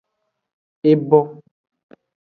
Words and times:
Ebo. 0.91 1.19